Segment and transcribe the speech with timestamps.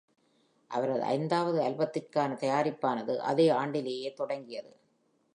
[0.71, 4.71] அவரது ஐந்தாவது ஆல்பத்திற்கான தயாரிப்பானது அதே ஆண்டிலேயே தொடங்கியது.